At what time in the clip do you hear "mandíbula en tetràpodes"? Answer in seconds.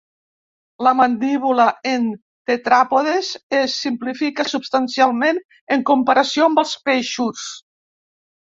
0.99-3.29